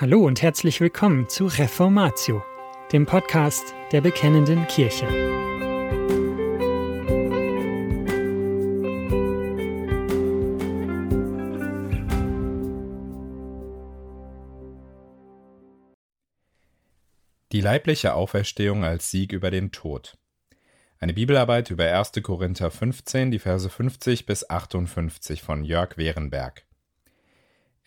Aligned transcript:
Hallo 0.00 0.24
und 0.24 0.40
herzlich 0.40 0.80
willkommen 0.80 1.28
zu 1.28 1.44
Reformatio, 1.44 2.42
dem 2.90 3.04
Podcast 3.04 3.74
der 3.92 4.00
Bekennenden 4.00 4.66
Kirche. 4.66 5.06
Die 17.52 17.60
leibliche 17.60 18.14
Auferstehung 18.14 18.84
als 18.84 19.10
Sieg 19.10 19.34
über 19.34 19.50
den 19.50 19.70
Tod. 19.70 20.16
Eine 20.98 21.12
Bibelarbeit 21.12 21.70
über 21.70 21.84
1. 21.84 22.12
Korinther 22.22 22.70
15, 22.70 23.30
die 23.30 23.38
Verse 23.38 23.68
50 23.68 24.24
bis 24.24 24.48
58 24.48 25.42
von 25.42 25.62
Jörg 25.62 25.98
Wehrenberg 25.98 26.64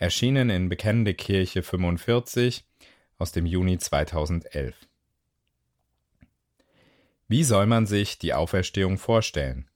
erschienen 0.03 0.49
in 0.49 0.67
Bekennende 0.67 1.13
Kirche 1.13 1.63
45 1.63 2.65
aus 3.19 3.31
dem 3.31 3.45
Juni 3.45 3.77
2011. 3.77 4.75
Wie 7.29 7.45
soll 7.45 7.67
man 7.67 7.85
sich 7.85 8.19
die 8.19 8.33
Auferstehung 8.33 8.97
vorstellen? 8.97 9.69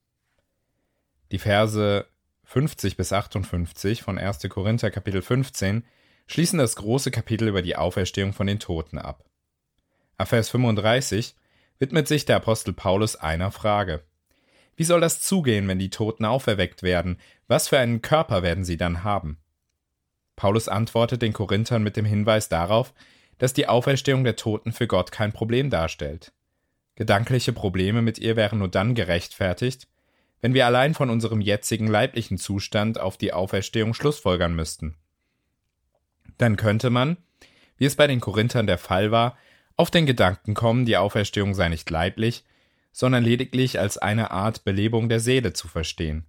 Die 1.32 1.40
Verse 1.40 2.06
50 2.44 2.98
bis 2.98 3.14
58 3.14 4.04
von 4.04 4.18
1. 4.18 4.40
Korinther 4.50 4.92
Kapitel 4.92 5.22
15 5.22 5.86
schließen 6.28 6.60
das 6.60 6.76
große 6.76 7.10
Kapitel 7.10 7.48
über 7.48 7.62
die 7.62 7.78
Auferstehung 7.78 8.34
von 8.34 8.48
den 8.48 8.60
Toten 8.60 8.98
ab. 8.98 9.24
Ab 10.18 10.28
Vers 10.28 10.50
35 10.50 11.36
widmet 11.80 12.10
sich 12.10 12.26
der 12.26 12.36
Apostel 12.36 12.74
Paulus 12.74 13.16
einer 13.16 13.52
Frage. 13.52 14.04
Wie 14.76 14.84
soll 14.84 15.00
das 15.00 15.22
zugehen, 15.22 15.70
wenn 15.70 15.80
die 15.80 15.90
Toten 15.90 16.26
auferweckt 16.26 16.84
werden? 16.84 17.18
Was 17.48 17.70
für 17.70 17.80
einen 17.80 18.02
Körper 18.02 18.44
werden 18.44 18.66
sie 18.66 18.76
dann 18.76 19.06
haben? 19.06 19.40
Paulus 20.38 20.70
antwortet 20.70 21.22
den 21.22 21.34
Korinthern 21.34 21.84
mit 21.84 21.98
dem 21.98 22.06
Hinweis 22.06 22.48
darauf, 22.48 22.94
dass 23.40 23.54
die 23.54 23.68
Auferstehung 23.68 24.24
der 24.24 24.38
Toten 24.38 24.72
für 24.72 24.88
Gott 24.88 25.12
kein 25.12 25.34
Problem 25.34 25.70
darstellt. 25.70 26.32
Gedankliche 26.96 27.52
Probleme 27.52 28.02
mit 28.02 28.20
ihr 28.20 28.36
wären 28.36 28.60
nur 28.60 28.70
dann 28.70 28.96
gerechtfertigt, 28.96 29.88
wenn 30.40 30.54
wir 30.54 30.66
allein 30.68 30.94
von 30.94 31.10
unserem 31.10 31.42
jetzigen 31.42 31.88
leiblichen 31.88 32.38
Zustand 32.38 33.00
auf 33.00 33.18
die 33.18 33.34
Auferstehung 33.34 33.94
schlussfolgern 33.94 34.56
müssten. 34.56 34.96
Dann 36.38 36.56
könnte 36.56 36.92
man, 36.92 37.18
wie 37.78 37.86
es 37.86 37.96
bei 37.96 38.06
den 38.06 38.20
Korinthern 38.20 38.68
der 38.68 38.78
Fall 38.78 39.12
war, 39.12 39.38
auf 39.76 39.90
den 39.92 40.06
Gedanken 40.06 40.54
kommen, 40.54 40.86
die 40.86 40.98
Auferstehung 40.98 41.56
sei 41.56 41.70
nicht 41.70 41.90
leiblich, 41.90 42.44
sondern 42.92 43.24
lediglich 43.24 43.80
als 43.80 43.98
eine 43.98 44.30
Art 44.30 44.64
Belebung 44.64 45.10
der 45.10 45.20
Seele 45.20 45.54
zu 45.54 45.68
verstehen. 45.68 46.26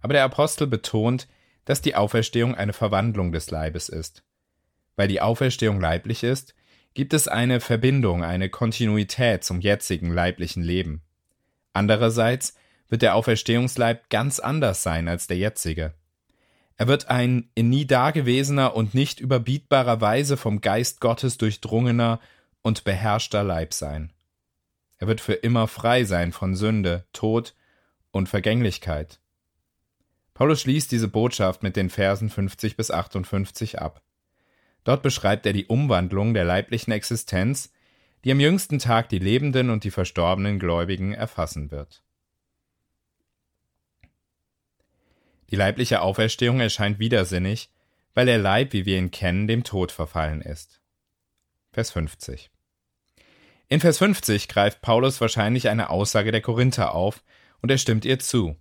Aber 0.00 0.12
der 0.12 0.24
Apostel 0.24 0.68
betont, 0.68 1.26
dass 1.66 1.82
die 1.82 1.94
Auferstehung 1.94 2.54
eine 2.54 2.72
Verwandlung 2.72 3.32
des 3.32 3.50
Leibes 3.50 3.90
ist. 3.90 4.24
Weil 4.96 5.08
die 5.08 5.20
Auferstehung 5.20 5.78
leiblich 5.78 6.22
ist, 6.22 6.54
gibt 6.94 7.12
es 7.12 7.28
eine 7.28 7.60
Verbindung, 7.60 8.24
eine 8.24 8.48
Kontinuität 8.48 9.44
zum 9.44 9.60
jetzigen 9.60 10.10
leiblichen 10.10 10.62
Leben. 10.62 11.02
Andererseits 11.74 12.54
wird 12.88 13.02
der 13.02 13.14
Auferstehungsleib 13.14 14.08
ganz 14.08 14.38
anders 14.38 14.82
sein 14.82 15.08
als 15.08 15.26
der 15.26 15.36
jetzige. 15.36 15.92
Er 16.78 16.88
wird 16.88 17.10
ein 17.10 17.50
in 17.54 17.68
nie 17.68 17.86
dagewesener 17.86 18.74
und 18.74 18.94
nicht 18.94 19.20
überbietbarer 19.20 20.00
Weise 20.00 20.36
vom 20.36 20.60
Geist 20.60 21.00
Gottes 21.00 21.36
durchdrungener 21.36 22.20
und 22.62 22.84
beherrschter 22.84 23.42
Leib 23.42 23.74
sein. 23.74 24.12
Er 24.98 25.06
wird 25.06 25.20
für 25.20 25.34
immer 25.34 25.68
frei 25.68 26.04
sein 26.04 26.32
von 26.32 26.54
Sünde, 26.54 27.04
Tod 27.12 27.54
und 28.10 28.28
Vergänglichkeit. 28.28 29.20
Paulus 30.36 30.60
schließt 30.60 30.92
diese 30.92 31.08
Botschaft 31.08 31.62
mit 31.62 31.76
den 31.76 31.88
Versen 31.88 32.28
50 32.28 32.76
bis 32.76 32.90
58 32.90 33.78
ab. 33.78 34.02
Dort 34.84 35.02
beschreibt 35.02 35.46
er 35.46 35.54
die 35.54 35.64
Umwandlung 35.64 36.34
der 36.34 36.44
leiblichen 36.44 36.92
Existenz, 36.92 37.72
die 38.22 38.32
am 38.32 38.38
jüngsten 38.38 38.78
Tag 38.78 39.08
die 39.08 39.18
Lebenden 39.18 39.70
und 39.70 39.82
die 39.82 39.90
verstorbenen 39.90 40.58
Gläubigen 40.58 41.14
erfassen 41.14 41.70
wird. 41.70 42.02
Die 45.48 45.56
leibliche 45.56 46.02
Auferstehung 46.02 46.60
erscheint 46.60 46.98
widersinnig, 46.98 47.70
weil 48.12 48.26
der 48.26 48.36
Leib, 48.36 48.74
wie 48.74 48.84
wir 48.84 48.98
ihn 48.98 49.10
kennen, 49.10 49.46
dem 49.46 49.64
Tod 49.64 49.90
verfallen 49.90 50.42
ist. 50.42 50.82
Vers 51.72 51.92
50. 51.92 52.50
In 53.68 53.80
Vers 53.80 53.96
50 53.96 54.48
greift 54.48 54.82
Paulus 54.82 55.18
wahrscheinlich 55.22 55.70
eine 55.70 55.88
Aussage 55.88 56.30
der 56.30 56.42
Korinther 56.42 56.94
auf 56.94 57.24
und 57.62 57.70
er 57.70 57.78
stimmt 57.78 58.04
ihr 58.04 58.18
zu. 58.18 58.54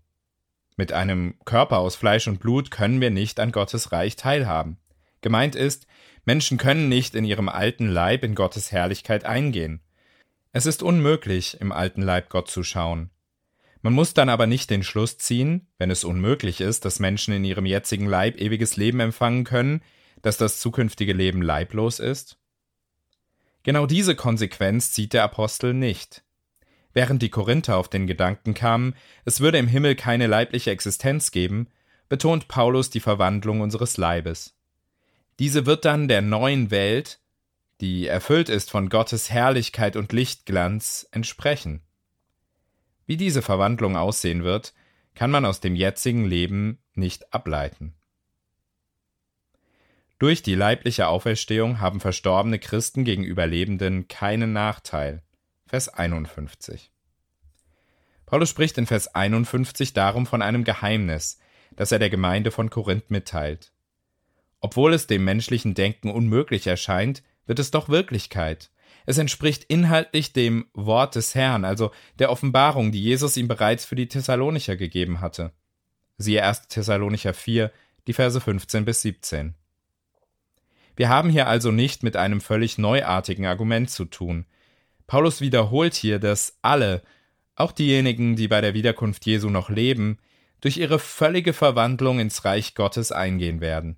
Mit 0.78 0.92
einem 0.92 1.36
Körper 1.46 1.78
aus 1.80 1.96
Fleisch 1.96 2.28
und 2.28 2.40
Blut 2.40 2.70
können 2.70 3.00
wir 3.00 3.10
nicht 3.10 3.40
an 3.40 3.52
Gottes 3.52 3.92
Reich 3.92 4.16
teilhaben. 4.16 4.78
Gemeint 5.22 5.56
ist, 5.56 5.88
Menschen 6.26 6.58
können 6.58 6.90
nicht 6.90 7.16
in 7.16 7.24
ihrem 7.24 7.50
alten 7.50 7.88
Leib 7.88 8.24
in 8.24 8.36
Gottes 8.36 8.72
Herrlichkeit 8.72 9.26
eingehen. 9.26 9.82
Es 10.52 10.66
ist 10.66 10.84
unmöglich, 10.84 11.60
im 11.62 11.72
alten 11.72 12.02
Leib 12.02 12.30
Gott 12.30 12.50
zu 12.50 12.64
schauen. 12.64 13.12
Man 13.82 13.94
muss 13.94 14.14
dann 14.14 14.30
aber 14.30 14.48
nicht 14.48 14.72
den 14.72 14.84
Schluss 14.84 15.18
ziehen, 15.18 15.68
wenn 15.78 15.92
es 15.92 16.04
unmöglich 16.04 16.60
ist, 16.60 16.86
dass 16.86 17.00
Menschen 17.00 17.34
in 17.36 17.44
ihrem 17.44 17.68
jetzigen 17.68 18.08
Leib 18.08 18.38
ewiges 18.38 18.78
Leben 18.78 19.00
empfangen 19.00 19.44
können, 19.44 19.82
dass 20.24 20.38
das 20.38 20.60
zukünftige 20.60 21.14
Leben 21.14 21.44
leiblos 21.44 22.00
ist? 22.00 22.40
Genau 23.62 23.86
diese 23.86 24.16
Konsequenz 24.16 24.92
zieht 24.92 25.14
der 25.14 25.24
Apostel 25.24 25.74
nicht. 25.74 26.25
Während 26.96 27.22
die 27.22 27.30
Korinther 27.30 27.76
auf 27.76 27.90
den 27.90 28.08
Gedanken 28.08 28.54
kamen, 28.54 28.96
es 29.26 29.42
würde 29.42 29.58
im 29.58 29.68
Himmel 29.68 29.96
keine 29.96 30.28
leibliche 30.28 30.72
Existenz 30.72 31.32
geben, 31.32 31.68
betont 32.08 32.48
Paulus 32.48 32.90
die 32.90 33.02
Verwandlung 33.02 33.60
unseres 33.60 33.98
Leibes. 33.98 34.56
Diese 35.38 35.66
wird 35.66 35.84
dann 35.84 36.08
der 36.08 36.22
neuen 36.22 36.72
Welt, 36.72 37.20
die 37.82 38.08
erfüllt 38.08 38.48
ist 38.48 38.72
von 38.72 38.88
Gottes 38.88 39.30
Herrlichkeit 39.30 39.98
und 39.98 40.14
Lichtglanz, 40.14 41.06
entsprechen. 41.12 41.82
Wie 43.06 43.18
diese 43.18 43.42
Verwandlung 43.42 43.98
aussehen 43.98 44.46
wird, 44.46 44.74
kann 45.16 45.32
man 45.32 45.44
aus 45.46 45.60
dem 45.60 45.76
jetzigen 45.76 46.24
Leben 46.24 46.80
nicht 46.94 47.34
ableiten. 47.34 47.94
Durch 50.18 50.42
die 50.42 50.56
leibliche 50.56 51.08
Auferstehung 51.08 51.82
haben 51.82 52.00
verstorbene 52.00 52.58
Christen 52.58 53.04
gegenüber 53.04 53.46
Lebenden 53.48 54.08
keinen 54.08 54.54
Nachteil. 54.54 55.24
Vers 55.68 55.90
51. 55.90 56.92
Paulus 58.28 58.50
spricht 58.50 58.78
in 58.78 58.86
Vers 58.86 59.16
51 59.16 59.94
darum 59.94 60.28
von 60.28 60.44
einem 60.44 60.64
Geheimnis, 60.64 61.40
das 61.76 61.92
er 61.92 61.98
der 61.98 62.12
Gemeinde 62.12 62.52
von 62.52 62.70
Korinth 62.70 63.10
mitteilt. 63.10 63.74
Obwohl 64.60 64.94
es 64.94 65.08
dem 65.08 65.26
menschlichen 65.26 65.74
Denken 65.74 66.12
unmöglich 66.12 66.68
erscheint, 66.68 67.24
wird 67.48 67.58
es 67.58 67.72
doch 67.72 67.90
Wirklichkeit. 67.90 68.70
Es 69.08 69.18
entspricht 69.18 69.64
inhaltlich 69.64 70.34
dem 70.34 70.68
Wort 70.74 71.16
des 71.16 71.34
Herrn, 71.34 71.66
also 71.66 71.92
der 72.20 72.30
Offenbarung, 72.30 72.92
die 72.92 73.02
Jesus 73.02 73.36
ihm 73.36 73.48
bereits 73.48 73.86
für 73.86 73.96
die 73.96 74.08
Thessalonicher 74.08 74.76
gegeben 74.76 75.20
hatte. 75.20 75.52
Siehe 76.18 76.44
1. 76.44 76.68
Thessalonicher 76.68 77.34
4, 77.34 77.72
die 78.06 78.14
Verse 78.14 78.40
15 78.40 78.86
bis 78.86 79.02
17. 79.02 79.56
Wir 80.96 81.10
haben 81.10 81.32
hier 81.32 81.48
also 81.48 81.72
nicht 81.72 82.04
mit 82.04 82.16
einem 82.16 82.40
völlig 82.40 82.78
neuartigen 82.78 83.48
Argument 83.48 83.90
zu 83.90 84.06
tun. 84.06 84.46
Paulus 85.08 85.42
wiederholt 85.42 85.94
hier, 85.94 86.20
dass 86.20 86.58
alle, 86.62 87.02
auch 87.56 87.72
diejenigen, 87.72 88.36
die 88.36 88.48
bei 88.48 88.62
der 88.62 88.74
Wiederkunft 88.74 89.26
Jesu 89.26 89.50
noch 89.50 89.70
leben, 89.70 90.18
durch 90.62 90.78
ihre 90.78 91.00
völlige 91.00 91.54
Verwandlung 91.54 92.20
ins 92.20 92.44
Reich 92.46 92.76
Gottes 92.76 93.12
eingehen 93.12 93.62
werden. 93.62 93.98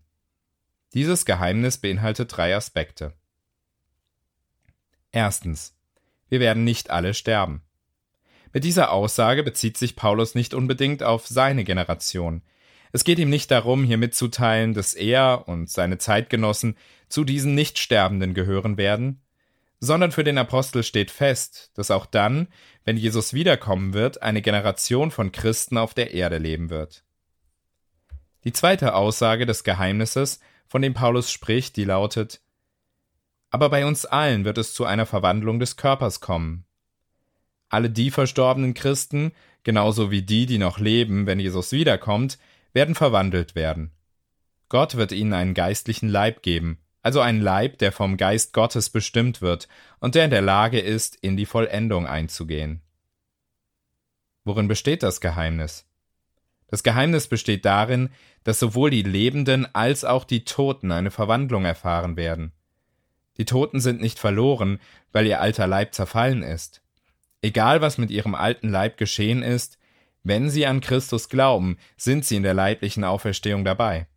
Dieses 0.93 1.25
Geheimnis 1.25 1.77
beinhaltet 1.77 2.35
drei 2.35 2.55
Aspekte. 2.55 3.13
Erstens. 5.11 5.75
Wir 6.29 6.39
werden 6.39 6.65
nicht 6.65 6.89
alle 6.89 7.13
sterben. 7.13 7.61
Mit 8.53 8.63
dieser 8.63 8.91
Aussage 8.91 9.43
bezieht 9.43 9.77
sich 9.77 9.95
Paulus 9.95 10.35
nicht 10.35 10.53
unbedingt 10.53 11.03
auf 11.03 11.27
seine 11.27 11.63
Generation. 11.63 12.41
Es 12.91 13.03
geht 13.03 13.19
ihm 13.19 13.29
nicht 13.29 13.51
darum, 13.51 13.83
hier 13.83 13.97
mitzuteilen, 13.97 14.73
dass 14.73 14.93
er 14.93 15.47
und 15.47 15.69
seine 15.69 15.97
Zeitgenossen 15.97 16.75
zu 17.09 17.23
diesen 17.23 17.55
Nichtsterbenden 17.55 18.33
gehören 18.33 18.77
werden, 18.77 19.21
sondern 19.79 20.11
für 20.11 20.23
den 20.23 20.37
Apostel 20.37 20.83
steht 20.83 21.11
fest, 21.11 21.71
dass 21.75 21.91
auch 21.91 22.05
dann, 22.05 22.47
wenn 22.83 22.97
Jesus 22.97 23.33
wiederkommen 23.33 23.93
wird, 23.93 24.21
eine 24.21 24.41
Generation 24.41 25.11
von 25.11 25.31
Christen 25.31 25.77
auf 25.77 25.93
der 25.93 26.13
Erde 26.13 26.37
leben 26.37 26.69
wird. 26.69 27.03
Die 28.43 28.53
zweite 28.53 28.95
Aussage 28.95 29.45
des 29.45 29.63
Geheimnisses, 29.63 30.39
von 30.67 30.81
dem 30.81 30.93
Paulus 30.93 31.31
spricht, 31.31 31.75
die 31.77 31.85
lautet 31.85 32.41
Aber 33.49 33.69
bei 33.69 33.85
uns 33.85 34.05
allen 34.05 34.45
wird 34.45 34.57
es 34.57 34.73
zu 34.73 34.85
einer 34.85 35.05
Verwandlung 35.05 35.59
des 35.59 35.77
Körpers 35.77 36.19
kommen. 36.19 36.65
Alle 37.69 37.89
die 37.89 38.11
verstorbenen 38.11 38.73
Christen, 38.73 39.31
genauso 39.63 40.11
wie 40.11 40.21
die, 40.21 40.45
die 40.45 40.57
noch 40.57 40.79
leben, 40.79 41.25
wenn 41.25 41.39
Jesus 41.39 41.71
wiederkommt, 41.71 42.37
werden 42.73 42.95
verwandelt 42.95 43.55
werden. 43.55 43.91
Gott 44.69 44.95
wird 44.95 45.11
ihnen 45.11 45.33
einen 45.33 45.53
geistlichen 45.53 46.09
Leib 46.09 46.41
geben, 46.41 46.79
also 47.07 47.21
ein 47.21 47.39
Leib, 47.39 47.77
der 47.77 47.93
vom 47.93 48.17
Geist 48.17 48.51
Gottes 48.51 48.89
bestimmt 48.89 49.41
wird 49.41 49.69
und 50.01 50.13
der 50.13 50.25
in 50.25 50.29
der 50.29 50.41
Lage 50.41 50.81
ist, 50.81 51.15
in 51.15 51.37
die 51.37 51.45
Vollendung 51.45 52.05
einzugehen. 52.05 52.81
Worin 54.43 54.67
besteht 54.67 55.03
das 55.03 55.21
Geheimnis? 55.21 55.85
Das 56.67 56.83
Geheimnis 56.83 57.27
besteht 57.27 57.63
darin, 57.63 58.09
dass 58.43 58.59
sowohl 58.59 58.89
die 58.89 59.03
Lebenden 59.03 59.73
als 59.73 60.03
auch 60.03 60.25
die 60.25 60.43
Toten 60.43 60.91
eine 60.91 61.09
Verwandlung 61.09 61.63
erfahren 61.63 62.17
werden. 62.17 62.51
Die 63.37 63.45
Toten 63.45 63.79
sind 63.79 64.01
nicht 64.01 64.19
verloren, 64.19 64.77
weil 65.13 65.27
ihr 65.27 65.39
alter 65.39 65.65
Leib 65.65 65.93
zerfallen 65.93 66.43
ist. 66.43 66.81
Egal 67.41 67.79
was 67.79 67.97
mit 67.97 68.11
ihrem 68.11 68.35
alten 68.35 68.67
Leib 68.67 68.97
geschehen 68.97 69.43
ist, 69.43 69.77
wenn 70.23 70.49
sie 70.49 70.65
an 70.65 70.81
Christus 70.81 71.29
glauben, 71.29 71.77
sind 71.95 72.25
sie 72.25 72.35
in 72.35 72.43
der 72.43 72.53
leiblichen 72.53 73.05
Auferstehung 73.05 73.63
dabei. 73.63 74.07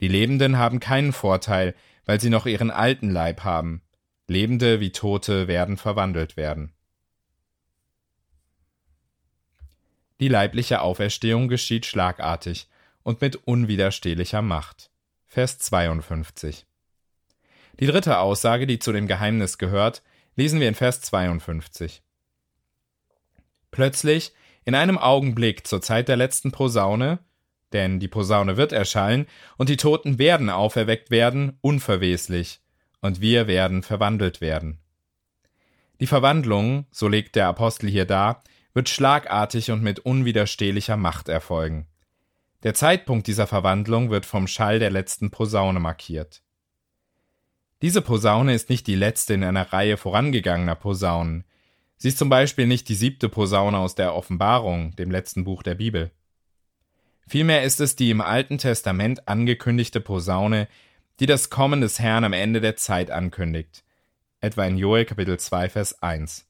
Die 0.00 0.08
Lebenden 0.08 0.56
haben 0.56 0.80
keinen 0.80 1.12
Vorteil, 1.12 1.74
weil 2.04 2.20
sie 2.20 2.30
noch 2.30 2.46
ihren 2.46 2.70
alten 2.70 3.10
Leib 3.10 3.44
haben. 3.44 3.82
Lebende 4.26 4.80
wie 4.80 4.92
Tote 4.92 5.48
werden 5.48 5.76
verwandelt 5.76 6.36
werden. 6.36 6.72
Die 10.20 10.28
leibliche 10.28 10.80
Auferstehung 10.80 11.48
geschieht 11.48 11.86
schlagartig 11.86 12.68
und 13.02 13.20
mit 13.20 13.36
unwiderstehlicher 13.36 14.42
Macht. 14.42 14.90
Vers 15.26 15.58
52. 15.58 16.66
Die 17.80 17.86
dritte 17.86 18.18
Aussage, 18.18 18.66
die 18.66 18.78
zu 18.78 18.92
dem 18.92 19.08
Geheimnis 19.08 19.58
gehört, 19.58 20.02
lesen 20.36 20.60
wir 20.60 20.68
in 20.68 20.74
Vers 20.74 21.00
52. 21.02 22.02
Plötzlich, 23.70 24.32
in 24.64 24.74
einem 24.74 24.96
Augenblick 24.96 25.66
zur 25.66 25.82
Zeit 25.82 26.08
der 26.08 26.16
letzten 26.16 26.52
Posaune, 26.52 27.18
denn 27.72 28.00
die 28.00 28.08
Posaune 28.08 28.56
wird 28.56 28.72
erschallen, 28.72 29.26
und 29.56 29.68
die 29.68 29.76
Toten 29.76 30.18
werden 30.18 30.50
auferweckt 30.50 31.10
werden, 31.10 31.58
unverweslich, 31.60 32.60
und 33.00 33.20
wir 33.20 33.46
werden 33.46 33.82
verwandelt 33.82 34.40
werden. 34.40 34.78
Die 36.00 36.06
Verwandlung, 36.06 36.86
so 36.90 37.08
legt 37.08 37.36
der 37.36 37.48
Apostel 37.48 37.88
hier 37.88 38.04
dar, 38.04 38.42
wird 38.74 38.88
schlagartig 38.88 39.70
und 39.70 39.82
mit 39.82 40.00
unwiderstehlicher 40.00 40.96
Macht 40.96 41.28
erfolgen. 41.28 41.86
Der 42.64 42.74
Zeitpunkt 42.74 43.26
dieser 43.26 43.46
Verwandlung 43.46 44.10
wird 44.10 44.26
vom 44.26 44.46
Schall 44.46 44.78
der 44.78 44.90
letzten 44.90 45.30
Posaune 45.30 45.80
markiert. 45.80 46.42
Diese 47.82 48.00
Posaune 48.00 48.54
ist 48.54 48.70
nicht 48.70 48.86
die 48.86 48.94
letzte 48.94 49.34
in 49.34 49.44
einer 49.44 49.72
Reihe 49.72 49.96
vorangegangener 49.96 50.74
Posaunen. 50.74 51.44
Sie 51.98 52.08
ist 52.08 52.18
zum 52.18 52.30
Beispiel 52.30 52.66
nicht 52.66 52.88
die 52.88 52.94
siebte 52.94 53.28
Posaune 53.28 53.76
aus 53.78 53.94
der 53.94 54.14
Offenbarung, 54.14 54.96
dem 54.96 55.10
letzten 55.10 55.44
Buch 55.44 55.62
der 55.62 55.74
Bibel. 55.74 56.10
Vielmehr 57.26 57.62
ist 57.62 57.80
es 57.80 57.96
die 57.96 58.10
im 58.10 58.20
Alten 58.20 58.58
Testament 58.58 59.28
angekündigte 59.28 60.00
Posaune, 60.00 60.68
die 61.20 61.26
das 61.26 61.50
Kommen 61.50 61.80
des 61.80 61.98
Herrn 61.98 62.24
am 62.24 62.32
Ende 62.32 62.60
der 62.60 62.76
Zeit 62.76 63.10
ankündigt, 63.10 63.84
etwa 64.40 64.64
in 64.64 64.76
Joel 64.76 65.04
Kapitel 65.04 65.38
2 65.38 65.70
Vers 65.70 66.02
1. 66.02 66.46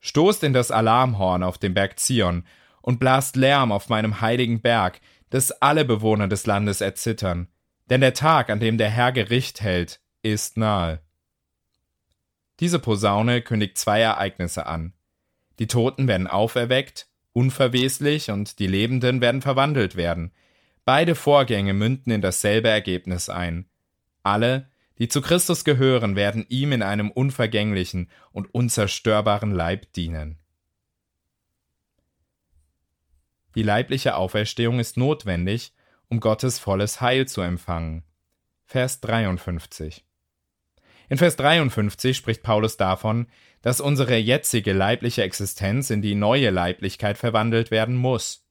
Stoßt 0.00 0.42
in 0.44 0.52
das 0.52 0.70
Alarmhorn 0.70 1.42
auf 1.42 1.58
dem 1.58 1.74
Berg 1.74 1.98
Zion 1.98 2.44
und 2.82 2.98
blast 2.98 3.36
Lärm 3.36 3.72
auf 3.72 3.88
meinem 3.88 4.20
heiligen 4.20 4.60
Berg, 4.60 5.00
dass 5.30 5.52
alle 5.52 5.84
Bewohner 5.84 6.28
des 6.28 6.46
Landes 6.46 6.80
erzittern, 6.80 7.48
denn 7.90 8.00
der 8.00 8.14
Tag, 8.14 8.50
an 8.50 8.60
dem 8.60 8.78
der 8.78 8.90
Herr 8.90 9.12
Gericht 9.12 9.60
hält, 9.60 10.00
ist 10.22 10.56
nahe. 10.56 11.00
Diese 12.60 12.78
Posaune 12.78 13.40
kündigt 13.40 13.78
zwei 13.78 14.00
Ereignisse 14.00 14.66
an. 14.66 14.94
Die 15.58 15.66
Toten 15.66 16.08
werden 16.08 16.26
auferweckt, 16.26 17.08
unverweslich, 17.38 18.32
und 18.32 18.58
die 18.58 18.66
Lebenden 18.66 19.20
werden 19.20 19.42
verwandelt 19.42 19.94
werden. 19.94 20.32
Beide 20.84 21.14
Vorgänge 21.14 21.72
münden 21.72 22.10
in 22.10 22.20
dasselbe 22.20 22.68
Ergebnis 22.68 23.28
ein. 23.28 23.68
Alle, 24.24 24.68
die 24.98 25.06
zu 25.06 25.22
Christus 25.22 25.64
gehören, 25.64 26.16
werden 26.16 26.44
ihm 26.48 26.72
in 26.72 26.82
einem 26.82 27.12
unvergänglichen 27.12 28.10
und 28.32 28.52
unzerstörbaren 28.52 29.52
Leib 29.52 29.92
dienen. 29.92 30.38
Die 33.54 33.62
leibliche 33.62 34.16
Auferstehung 34.16 34.80
ist 34.80 34.96
notwendig, 34.96 35.72
um 36.08 36.18
Gottes 36.18 36.58
volles 36.58 37.00
Heil 37.00 37.28
zu 37.28 37.40
empfangen. 37.40 38.02
Vers 38.64 39.00
53. 39.00 40.07
In 41.08 41.18
Vers 41.18 41.36
53 41.36 42.16
spricht 42.16 42.42
Paulus 42.42 42.76
davon, 42.76 43.26
dass 43.62 43.80
unsere 43.80 44.16
jetzige 44.16 44.72
leibliche 44.72 45.22
Existenz 45.22 45.90
in 45.90 46.02
die 46.02 46.14
neue 46.14 46.50
Leiblichkeit 46.50 47.18
verwandelt 47.18 47.70
werden 47.70 47.96
muss. 47.96 48.46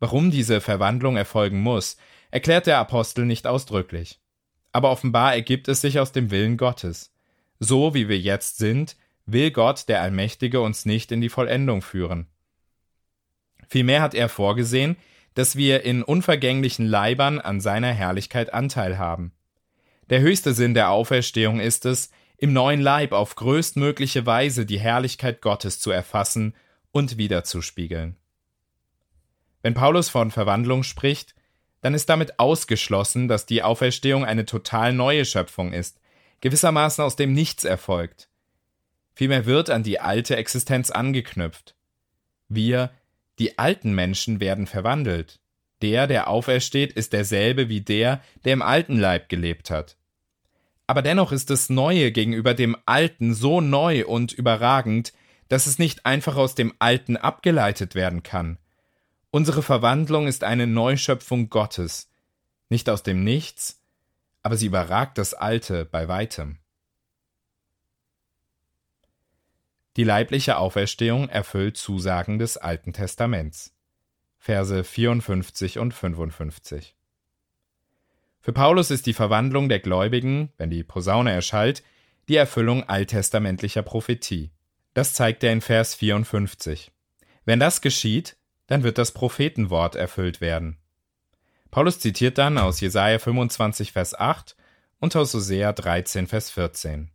Warum 0.00 0.30
diese 0.30 0.60
Verwandlung 0.60 1.16
erfolgen 1.16 1.60
muss, 1.60 1.96
erklärt 2.30 2.66
der 2.66 2.78
Apostel 2.78 3.24
nicht 3.24 3.46
ausdrücklich. 3.46 4.20
Aber 4.72 4.90
offenbar 4.90 5.34
ergibt 5.34 5.68
es 5.68 5.80
sich 5.80 5.98
aus 5.98 6.12
dem 6.12 6.30
Willen 6.30 6.56
Gottes. 6.56 7.12
So 7.58 7.94
wie 7.94 8.08
wir 8.08 8.18
jetzt 8.18 8.58
sind, 8.58 8.96
will 9.26 9.50
Gott, 9.50 9.88
der 9.88 10.02
Allmächtige, 10.02 10.60
uns 10.60 10.84
nicht 10.84 11.10
in 11.10 11.20
die 11.20 11.28
Vollendung 11.28 11.82
führen. 11.82 12.26
Vielmehr 13.68 14.02
hat 14.02 14.14
er 14.14 14.28
vorgesehen, 14.28 14.96
dass 15.34 15.56
wir 15.56 15.84
in 15.84 16.02
unvergänglichen 16.02 16.86
Leibern 16.86 17.38
an 17.38 17.60
seiner 17.60 17.92
Herrlichkeit 17.92 18.52
Anteil 18.52 18.98
haben. 18.98 19.32
Der 20.10 20.20
höchste 20.20 20.54
Sinn 20.54 20.74
der 20.74 20.90
Auferstehung 20.90 21.60
ist 21.60 21.84
es, 21.84 22.10
im 22.38 22.52
neuen 22.52 22.80
Leib 22.80 23.12
auf 23.12 23.34
größtmögliche 23.34 24.24
Weise 24.24 24.64
die 24.64 24.78
Herrlichkeit 24.78 25.42
Gottes 25.42 25.80
zu 25.80 25.90
erfassen 25.90 26.54
und 26.92 27.18
wiederzuspiegeln. 27.18 28.16
Wenn 29.62 29.74
Paulus 29.74 30.08
von 30.08 30.30
Verwandlung 30.30 30.82
spricht, 30.82 31.34
dann 31.80 31.94
ist 31.94 32.08
damit 32.08 32.38
ausgeschlossen, 32.38 33.28
dass 33.28 33.44
die 33.44 33.62
Auferstehung 33.62 34.24
eine 34.24 34.46
total 34.46 34.92
neue 34.92 35.24
Schöpfung 35.24 35.72
ist, 35.72 36.00
gewissermaßen 36.40 37.04
aus 37.04 37.16
dem 37.16 37.32
Nichts 37.32 37.64
erfolgt. 37.64 38.28
Vielmehr 39.14 39.46
wird 39.46 39.68
an 39.68 39.82
die 39.82 40.00
alte 40.00 40.36
Existenz 40.36 40.90
angeknüpft. 40.90 41.74
Wir 42.48 42.92
die 43.38 43.58
alten 43.58 43.92
Menschen 43.94 44.40
werden 44.40 44.66
verwandelt. 44.66 45.40
Der, 45.82 46.06
der 46.06 46.28
aufersteht, 46.28 46.92
ist 46.92 47.12
derselbe 47.12 47.68
wie 47.68 47.80
der, 47.80 48.22
der 48.44 48.52
im 48.52 48.62
alten 48.62 48.98
Leib 48.98 49.28
gelebt 49.28 49.70
hat. 49.70 49.97
Aber 50.88 51.02
dennoch 51.02 51.32
ist 51.32 51.50
das 51.50 51.68
Neue 51.68 52.10
gegenüber 52.12 52.54
dem 52.54 52.74
Alten 52.86 53.34
so 53.34 53.60
neu 53.60 54.06
und 54.06 54.32
überragend, 54.32 55.12
dass 55.48 55.66
es 55.66 55.78
nicht 55.78 56.06
einfach 56.06 56.36
aus 56.36 56.54
dem 56.54 56.72
Alten 56.78 57.18
abgeleitet 57.18 57.94
werden 57.94 58.22
kann. 58.22 58.58
Unsere 59.30 59.62
Verwandlung 59.62 60.26
ist 60.26 60.44
eine 60.44 60.66
Neuschöpfung 60.66 61.50
Gottes, 61.50 62.10
nicht 62.70 62.88
aus 62.88 63.02
dem 63.02 63.22
Nichts, 63.22 63.82
aber 64.42 64.56
sie 64.56 64.66
überragt 64.66 65.18
das 65.18 65.34
Alte 65.34 65.84
bei 65.84 66.08
weitem. 66.08 66.58
Die 69.96 70.04
leibliche 70.04 70.56
Auferstehung 70.56 71.28
erfüllt 71.28 71.76
Zusagen 71.76 72.38
des 72.38 72.56
Alten 72.56 72.94
Testaments. 72.94 73.74
Verse 74.38 74.84
54 74.84 75.78
und 75.78 75.92
55. 75.92 76.97
Für 78.48 78.54
Paulus 78.54 78.90
ist 78.90 79.04
die 79.04 79.12
Verwandlung 79.12 79.68
der 79.68 79.78
Gläubigen, 79.78 80.54
wenn 80.56 80.70
die 80.70 80.82
Posaune 80.82 81.30
erschallt, 81.30 81.82
die 82.30 82.36
Erfüllung 82.36 82.82
alttestamentlicher 82.82 83.82
Prophetie. 83.82 84.52
Das 84.94 85.12
zeigt 85.12 85.44
er 85.44 85.52
in 85.52 85.60
Vers 85.60 85.94
54. 85.96 86.90
Wenn 87.44 87.60
das 87.60 87.82
geschieht, 87.82 88.38
dann 88.66 88.84
wird 88.84 88.96
das 88.96 89.12
Prophetenwort 89.12 89.96
erfüllt 89.96 90.40
werden. 90.40 90.78
Paulus 91.70 92.00
zitiert 92.00 92.38
dann 92.38 92.56
aus 92.56 92.80
Jesaja 92.80 93.18
25, 93.18 93.92
Vers 93.92 94.18
8 94.18 94.56
und 94.98 95.14
aus 95.14 95.34
Hosea 95.34 95.74
13, 95.74 96.26
Vers 96.26 96.50
14. 96.50 97.10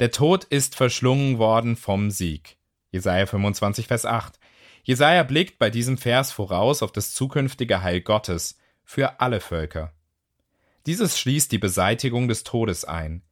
Der 0.00 0.10
Tod 0.10 0.44
ist 0.44 0.74
verschlungen 0.74 1.36
worden 1.36 1.76
vom 1.76 2.10
Sieg. 2.10 2.56
Jesaja 2.92 3.26
25, 3.26 3.88
Vers 3.88 4.06
8. 4.06 4.40
Jesaja 4.84 5.22
blickt 5.22 5.58
bei 5.58 5.68
diesem 5.68 5.98
Vers 5.98 6.32
voraus 6.32 6.82
auf 6.82 6.92
das 6.92 7.12
zukünftige 7.12 7.82
Heil 7.82 8.00
Gottes 8.00 8.56
für 8.84 9.20
alle 9.20 9.40
Völker. 9.40 9.93
Dieses 10.86 11.18
schließt 11.18 11.50
die 11.52 11.58
Beseitigung 11.58 12.28
des 12.28 12.44
Todes 12.44 12.84
ein. 12.84 13.22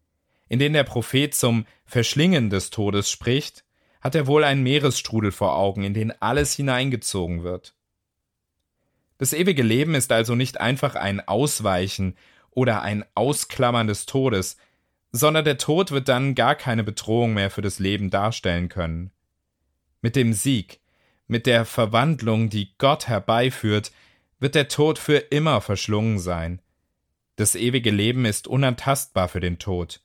In 0.49 0.59
den 0.59 0.73
der 0.73 0.85
Prophet 0.85 1.35
zum 1.35 1.67
Verschlingen 1.85 2.51
des 2.51 2.71
Todes 2.71 3.11
spricht, 3.11 3.65
hat 4.01 4.15
er 4.15 4.27
wohl 4.27 4.45
einen 4.45 4.63
Meeresstrudel 4.63 5.33
vor 5.33 5.57
Augen, 5.57 5.85
in 5.85 5.95
den 5.95 6.11
alles 6.21 6.55
hineingezogen 6.55 7.43
wird. 7.43 7.75
Das 9.19 9.33
ewige 9.33 9.63
Leben 9.63 9.95
ist 9.95 10.11
also 10.11 10.35
nicht 10.35 10.61
einfach 10.61 10.97
ein 10.97 11.27
Ausweichen 11.27 12.17
oder 12.51 12.83
ein 12.83 13.05
Ausklammern 13.15 13.87
des 13.87 14.07
Todes, 14.07 14.57
sondern 15.13 15.45
der 15.45 15.59
Tod 15.59 15.91
wird 15.91 16.09
dann 16.09 16.35
gar 16.35 16.55
keine 16.55 16.83
Bedrohung 16.83 17.35
mehr 17.35 17.51
für 17.51 17.63
das 17.63 17.79
Leben 17.79 18.11
darstellen 18.11 18.69
können. 18.69 19.13
Mit 20.01 20.17
dem 20.17 20.33
Sieg, 20.33 20.81
mit 21.29 21.47
der 21.47 21.65
Verwandlung, 21.65 22.51
die 22.51 22.75
Gott 22.79 23.09
herbeiführt, 23.09 23.93
wird 24.41 24.55
der 24.55 24.69
Tod 24.69 24.99
für 24.99 25.19
immer 25.19 25.61
verschlungen 25.61 26.19
sein. 26.19 26.61
Das 27.37 27.55
ewige 27.55 27.91
Leben 27.91 28.25
ist 28.25 28.47
unantastbar 28.47 29.29
für 29.29 29.41
den 29.41 29.59
Tod, 29.59 30.03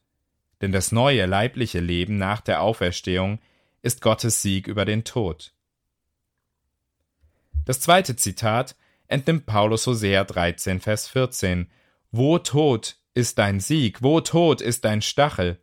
denn 0.62 0.72
das 0.72 0.92
neue 0.92 1.26
leibliche 1.26 1.80
Leben 1.80 2.18
nach 2.18 2.42
der 2.42 2.62
Auferstehung 2.62 3.40
ist 3.82 4.02
Gottes 4.02 4.42
Sieg 4.42 4.68
über 4.68 4.86
den 4.86 5.04
Tod. 5.04 5.54
Das 7.66 7.82
zweite 7.82 8.16
Zitat 8.16 8.76
entnimmt 9.08 9.46
Paulus 9.46 9.86
Hosea 9.88 10.24
13, 10.24 10.80
Vers 10.80 11.08
14. 11.10 11.70
Wo 12.12 12.38
Tod, 12.38 12.98
ist 13.14 13.40
dein 13.40 13.60
Sieg? 13.60 14.04
Wo 14.04 14.22
Tod 14.22 14.62
ist 14.62 14.86
dein 14.86 15.02
Stachel? 15.02 15.60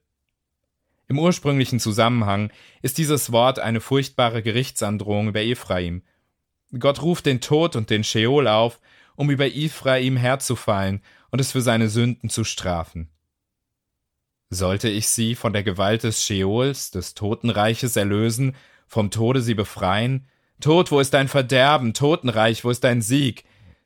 Im 1.06 1.18
ursprünglichen 1.18 1.78
Zusammenhang 1.78 2.50
ist 2.83 2.99
dieses 2.99 3.30
Wort 3.30 3.59
eine 3.59 3.80
furchtbare 3.80 4.42
Gerichtsandrohung 4.42 5.28
über 5.28 5.40
Ephraim. 5.40 6.02
Gott 6.78 7.00
ruft 7.02 7.26
den 7.26 7.40
Tod 7.40 7.76
und 7.76 7.90
den 7.90 8.02
Scheol 8.02 8.49
auf, 8.49 8.80
um 9.14 9.30
über 9.30 9.47
Ephraim 9.47 10.16
herzufallen 10.16 11.00
und 11.35 11.41
es 11.41 11.50
für 11.50 11.62
seine 11.62 11.88
Sünden 11.88 12.31
zu 12.31 12.45
strafen. 12.45 13.11
Sollte 14.50 14.88
ich 14.88 15.09
sie 15.09 15.35
von 15.35 15.53
der 15.53 15.64
Gewalt 15.64 16.05
des 16.05 16.23
Scheols, 16.23 16.93
des 16.93 17.14
Totenreiches 17.14 17.97
erlösen, 17.97 18.55
vom 18.87 19.11
Tode 19.11 19.43
sie 19.43 19.55
befreien? 19.55 20.29
Tod, 20.61 20.93
wo 20.93 21.00
ist 21.00 21.12
dein 21.12 21.26
Verderben? 21.26 21.93
Totenreich, 21.93 22.64
wo 22.64 22.71
ist 22.71 22.85
dein 22.85 23.03
Sieg? 23.03 23.43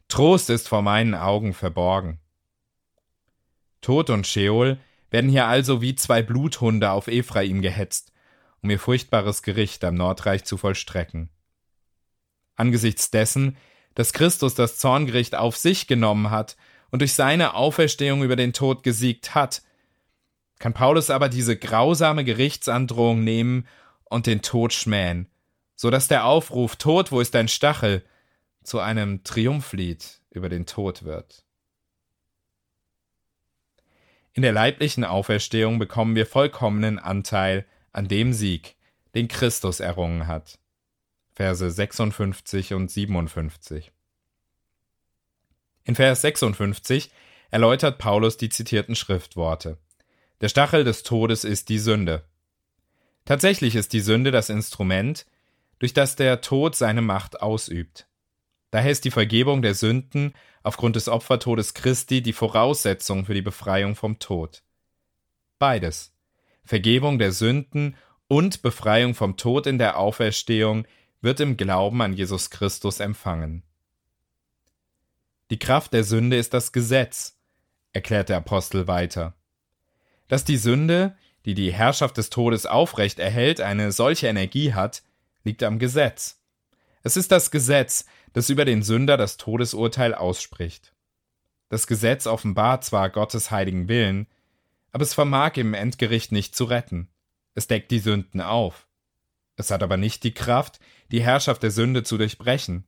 Trost 0.08 0.50
ist 0.50 0.68
vor 0.68 0.82
meinen 0.82 1.14
Augen 1.14 1.54
verborgen. 1.54 2.20
Tod 3.80 4.10
und 4.10 4.26
Scheol 4.26 4.76
werden 5.08 5.30
hier 5.30 5.46
also 5.46 5.80
wie 5.80 5.94
zwei 5.94 6.20
Bluthunde 6.20 6.90
auf 6.90 7.08
Ephraim 7.08 7.62
gehetzt, 7.62 8.12
um 8.60 8.68
ihr 8.68 8.78
furchtbares 8.78 9.42
Gericht 9.42 9.82
am 9.84 9.94
Nordreich 9.94 10.44
zu 10.44 10.58
vollstrecken. 10.58 11.30
Angesichts 12.56 13.10
dessen, 13.10 13.56
dass 13.94 14.12
Christus 14.12 14.54
das 14.54 14.76
Zorngericht 14.76 15.34
auf 15.34 15.56
sich 15.56 15.86
genommen 15.86 16.30
hat 16.30 16.58
und 16.90 17.00
durch 17.00 17.14
seine 17.14 17.54
Auferstehung 17.54 18.22
über 18.22 18.36
den 18.36 18.52
Tod 18.52 18.82
gesiegt 18.82 19.34
hat, 19.34 19.62
kann 20.58 20.74
Paulus 20.74 21.10
aber 21.10 21.28
diese 21.28 21.56
grausame 21.56 22.24
Gerichtsandrohung 22.24 23.22
nehmen 23.22 23.66
und 24.04 24.26
den 24.26 24.42
Tod 24.42 24.72
schmähen, 24.72 25.28
so 25.76 25.90
dass 25.90 26.08
der 26.08 26.24
Aufruf 26.24 26.76
Tod, 26.76 27.12
wo 27.12 27.20
ist 27.20 27.34
dein 27.34 27.48
Stachel, 27.48 28.04
zu 28.62 28.80
einem 28.80 29.22
Triumphlied 29.24 30.20
über 30.30 30.48
den 30.48 30.66
Tod 30.66 31.04
wird. 31.04 31.44
In 34.32 34.42
der 34.42 34.52
leiblichen 34.52 35.04
Auferstehung 35.04 35.78
bekommen 35.78 36.14
wir 36.14 36.26
vollkommenen 36.26 36.98
Anteil 36.98 37.66
an 37.92 38.08
dem 38.08 38.32
Sieg, 38.32 38.76
den 39.14 39.26
Christus 39.26 39.80
errungen 39.80 40.26
hat. 40.26 40.58
Verse 41.34 41.70
56 41.70 42.74
und 42.74 42.90
57. 42.90 43.90
In 45.88 45.94
Vers 45.94 46.20
56 46.20 47.10
erläutert 47.50 47.96
Paulus 47.96 48.36
die 48.36 48.50
zitierten 48.50 48.94
Schriftworte. 48.94 49.78
Der 50.42 50.50
Stachel 50.50 50.84
des 50.84 51.02
Todes 51.02 51.44
ist 51.44 51.70
die 51.70 51.78
Sünde. 51.78 52.24
Tatsächlich 53.24 53.74
ist 53.74 53.94
die 53.94 54.02
Sünde 54.02 54.30
das 54.30 54.50
Instrument, 54.50 55.24
durch 55.78 55.94
das 55.94 56.14
der 56.14 56.42
Tod 56.42 56.76
seine 56.76 57.00
Macht 57.00 57.40
ausübt. 57.40 58.06
Daher 58.70 58.90
ist 58.90 59.06
die 59.06 59.10
Vergebung 59.10 59.62
der 59.62 59.72
Sünden 59.72 60.34
aufgrund 60.62 60.94
des 60.94 61.08
Opfertodes 61.08 61.72
Christi 61.72 62.20
die 62.20 62.34
Voraussetzung 62.34 63.24
für 63.24 63.32
die 63.32 63.40
Befreiung 63.40 63.96
vom 63.96 64.18
Tod. 64.18 64.62
Beides, 65.58 66.12
Vergebung 66.64 67.18
der 67.18 67.32
Sünden 67.32 67.96
und 68.26 68.60
Befreiung 68.60 69.14
vom 69.14 69.38
Tod 69.38 69.66
in 69.66 69.78
der 69.78 69.96
Auferstehung, 69.96 70.86
wird 71.22 71.40
im 71.40 71.56
Glauben 71.56 72.02
an 72.02 72.12
Jesus 72.12 72.50
Christus 72.50 73.00
empfangen. 73.00 73.62
Die 75.50 75.58
Kraft 75.58 75.92
der 75.94 76.04
Sünde 76.04 76.36
ist 76.36 76.52
das 76.52 76.72
Gesetz, 76.72 77.38
erklärt 77.92 78.28
der 78.28 78.36
Apostel 78.36 78.86
weiter. 78.86 79.34
Dass 80.28 80.44
die 80.44 80.58
Sünde, 80.58 81.16
die 81.46 81.54
die 81.54 81.72
Herrschaft 81.72 82.18
des 82.18 82.28
Todes 82.28 82.66
aufrecht 82.66 83.18
erhält, 83.18 83.60
eine 83.60 83.92
solche 83.92 84.26
Energie 84.26 84.74
hat, 84.74 85.02
liegt 85.44 85.62
am 85.62 85.78
Gesetz. 85.78 86.42
Es 87.02 87.16
ist 87.16 87.32
das 87.32 87.50
Gesetz, 87.50 88.04
das 88.34 88.50
über 88.50 88.66
den 88.66 88.82
Sünder 88.82 89.16
das 89.16 89.38
Todesurteil 89.38 90.14
ausspricht. 90.14 90.94
Das 91.70 91.86
Gesetz 91.86 92.26
offenbart 92.26 92.84
zwar 92.84 93.08
Gottes 93.08 93.50
heiligen 93.50 93.88
Willen, 93.88 94.26
aber 94.92 95.02
es 95.02 95.14
vermag 95.14 95.56
im 95.56 95.74
Endgericht 95.74 96.32
nicht 96.32 96.56
zu 96.56 96.64
retten. 96.64 97.08
Es 97.54 97.66
deckt 97.66 97.90
die 97.90 97.98
Sünden 98.00 98.40
auf. 98.40 98.86
Es 99.56 99.70
hat 99.70 99.82
aber 99.82 99.96
nicht 99.96 100.24
die 100.24 100.34
Kraft, 100.34 100.80
die 101.10 101.22
Herrschaft 101.22 101.62
der 101.62 101.70
Sünde 101.70 102.02
zu 102.02 102.18
durchbrechen. 102.18 102.87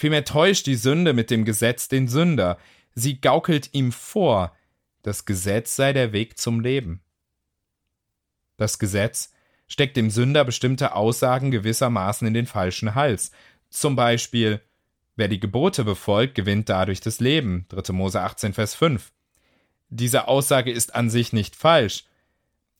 Vielmehr 0.00 0.24
täuscht 0.24 0.64
die 0.64 0.76
Sünde 0.76 1.12
mit 1.12 1.30
dem 1.30 1.44
Gesetz 1.44 1.88
den 1.88 2.08
Sünder. 2.08 2.56
Sie 2.94 3.20
gaukelt 3.20 3.68
ihm 3.74 3.92
vor, 3.92 4.56
das 5.02 5.26
Gesetz 5.26 5.76
sei 5.76 5.92
der 5.92 6.14
Weg 6.14 6.38
zum 6.38 6.60
Leben. 6.60 7.02
Das 8.56 8.78
Gesetz 8.78 9.30
steckt 9.66 9.98
dem 9.98 10.08
Sünder 10.08 10.46
bestimmte 10.46 10.94
Aussagen 10.94 11.50
gewissermaßen 11.50 12.26
in 12.26 12.32
den 12.32 12.46
falschen 12.46 12.94
Hals. 12.94 13.30
Zum 13.68 13.94
Beispiel, 13.94 14.62
wer 15.16 15.28
die 15.28 15.38
Gebote 15.38 15.84
befolgt, 15.84 16.34
gewinnt 16.34 16.70
dadurch 16.70 17.02
das 17.02 17.20
Leben. 17.20 17.66
3. 17.68 17.92
Mose 17.92 18.22
18, 18.22 18.54
Vers 18.54 18.74
5. 18.74 19.12
Diese 19.90 20.28
Aussage 20.28 20.72
ist 20.72 20.94
an 20.94 21.10
sich 21.10 21.34
nicht 21.34 21.56
falsch, 21.56 22.04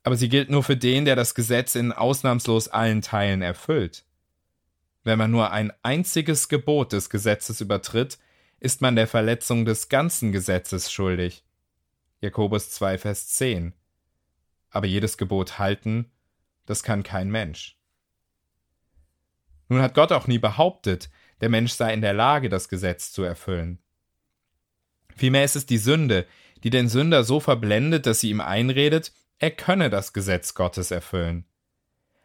aber 0.04 0.16
sie 0.16 0.30
gilt 0.30 0.48
nur 0.48 0.62
für 0.62 0.78
den, 0.78 1.04
der 1.04 1.16
das 1.16 1.34
Gesetz 1.34 1.74
in 1.74 1.92
ausnahmslos 1.92 2.68
allen 2.68 3.02
Teilen 3.02 3.42
erfüllt. 3.42 4.06
Wenn 5.02 5.18
man 5.18 5.30
nur 5.30 5.50
ein 5.50 5.72
einziges 5.82 6.48
Gebot 6.48 6.92
des 6.92 7.10
Gesetzes 7.10 7.60
übertritt, 7.60 8.18
ist 8.58 8.82
man 8.82 8.96
der 8.96 9.06
Verletzung 9.06 9.64
des 9.64 9.88
ganzen 9.88 10.32
Gesetzes 10.32 10.92
schuldig. 10.92 11.44
Jakobus 12.20 12.70
2, 12.70 12.98
Vers 12.98 13.28
10. 13.28 13.72
Aber 14.68 14.86
jedes 14.86 15.16
Gebot 15.16 15.58
halten, 15.58 16.10
das 16.66 16.82
kann 16.82 17.02
kein 17.02 17.30
Mensch. 17.30 17.78
Nun 19.68 19.80
hat 19.80 19.94
Gott 19.94 20.12
auch 20.12 20.26
nie 20.26 20.38
behauptet, 20.38 21.10
der 21.40 21.48
Mensch 21.48 21.72
sei 21.72 21.94
in 21.94 22.02
der 22.02 22.12
Lage, 22.12 22.48
das 22.48 22.68
Gesetz 22.68 23.12
zu 23.12 23.22
erfüllen. 23.22 23.78
Vielmehr 25.16 25.44
ist 25.44 25.56
es 25.56 25.64
die 25.64 25.78
Sünde, 25.78 26.26
die 26.62 26.70
den 26.70 26.88
Sünder 26.88 27.24
so 27.24 27.40
verblendet, 27.40 28.04
dass 28.04 28.20
sie 28.20 28.30
ihm 28.30 28.40
einredet, 28.40 29.12
er 29.38 29.50
könne 29.50 29.88
das 29.88 30.12
Gesetz 30.12 30.54
Gottes 30.54 30.90
erfüllen. 30.90 31.46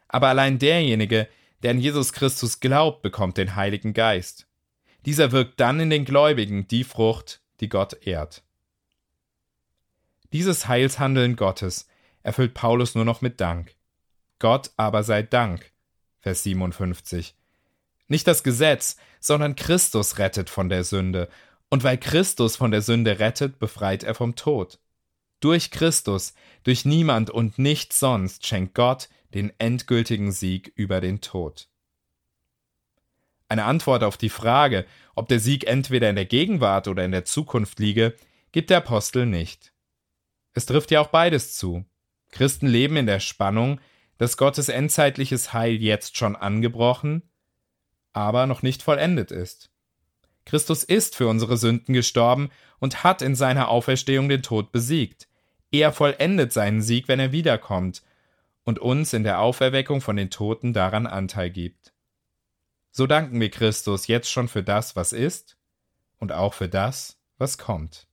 Aber 0.10 0.27
allein 0.27 0.60
derjenige, 0.60 1.29
der 1.63 1.71
an 1.71 1.79
Jesus 1.79 2.13
Christus 2.13 2.59
glaubt, 2.59 3.01
bekommt 3.01 3.38
den 3.38 3.55
Heiligen 3.55 3.93
Geist. 3.93 4.47
Dieser 5.05 5.31
wirkt 5.31 5.59
dann 5.59 5.79
in 5.79 5.89
den 5.89 6.05
Gläubigen 6.05 6.67
die 6.67 6.83
Frucht, 6.83 7.41
die 7.59 7.69
Gott 7.69 8.05
ehrt. 8.05 8.43
Dieses 10.33 10.67
Heilshandeln 10.67 11.35
Gottes 11.35 11.88
erfüllt 12.24 12.53
Paulus 12.53 12.95
nur 12.95 13.05
noch 13.05 13.21
mit 13.21 13.39
Dank. 13.39 13.75
Gott 14.39 14.71
aber 14.77 15.03
sei 15.03 15.21
Dank. 15.24 15.71
Vers 16.19 16.43
57. 16.43 17.35
Nicht 18.07 18.27
das 18.27 18.43
Gesetz, 18.43 18.97
sondern 19.19 19.55
Christus 19.55 20.17
rettet 20.17 20.50
von 20.50 20.69
der 20.69 20.83
Sünde. 20.83 21.29
Und 21.69 21.83
weil 21.83 21.97
Christus 21.97 22.55
von 22.55 22.71
der 22.71 22.81
Sünde 22.81 23.19
rettet, 23.19 23.59
befreit 23.59 24.03
er 24.03 24.15
vom 24.15 24.35
Tod. 24.35 24.79
Durch 25.39 25.72
Christus, 25.72 26.34
durch 26.63 26.86
niemand 26.86 27.30
und 27.30 27.60
nichts 27.60 28.00
sonst 28.00 28.46
schenkt 28.46 28.74
Gott 28.74 29.10
den 29.34 29.51
endgültigen 29.60 30.32
Sieg 30.32 30.72
über 30.75 31.01
den 31.01 31.22
Tod. 31.22 31.68
Eine 33.48 33.65
Antwort 33.65 34.04
auf 34.04 34.18
die 34.18 34.30
Frage, 34.30 34.86
ob 35.13 35.27
der 35.27 35.39
Sieg 35.39 35.68
entweder 35.68 36.10
in 36.10 36.15
der 36.15 36.25
Gegenwart 36.25 36.88
oder 36.88 37.06
in 37.06 37.12
der 37.12 37.25
Zukunft 37.25 37.80
liege, 37.80 38.15
gibt 38.51 38.70
der 38.70 38.77
Apostel 38.77 39.25
nicht. 39.25 39.74
Es 40.54 40.65
trifft 40.65 40.89
ja 40.89 41.01
auch 41.01 41.10
beides 41.10 41.56
zu. 41.56 41.86
Christen 42.32 42.68
leben 42.68 42.98
in 42.98 43.06
der 43.06 43.20
Spannung, 43.20 43.80
dass 44.18 44.38
Gottes 44.38 44.70
endzeitliches 44.70 45.54
Heil 45.54 45.75
jetzt 45.75 46.18
schon 46.18 46.36
angebrochen, 46.36 47.22
aber 48.13 48.48
noch 48.48 48.62
nicht 48.62 48.82
vollendet 48.82 49.32
ist. 49.32 49.70
Christus 50.46 50.84
ist 50.84 51.16
für 51.16 51.28
unsere 51.28 51.58
Sünden 51.58 51.94
gestorben 51.94 52.50
und 52.80 53.04
hat 53.04 53.22
in 53.22 53.36
seiner 53.36 53.70
Auferstehung 53.70 54.30
den 54.30 54.44
Tod 54.44 54.72
besiegt. 54.72 55.28
Er 55.72 55.92
vollendet 55.92 56.54
seinen 56.54 56.82
Sieg, 56.82 57.08
wenn 57.08 57.20
er 57.20 57.32
wiederkommt 57.32 58.04
und 58.64 58.80
uns 58.80 59.14
in 59.14 59.24
der 59.24 59.40
Auferweckung 59.40 60.02
von 60.02 60.16
den 60.16 60.30
Toten 60.30 60.74
daran 60.74 61.08
Anteil 61.08 61.50
gibt. 61.50 61.94
So 62.92 63.08
danken 63.08 63.40
wir 63.40 63.50
Christus 63.50 64.08
jetzt 64.08 64.32
schon 64.32 64.48
für 64.48 64.64
das, 64.64 64.96
was 64.96 65.14
ist 65.14 65.58
und 66.18 66.32
auch 66.32 66.54
für 66.54 66.70
das, 66.70 67.18
was 67.38 67.58
kommt. 67.58 68.08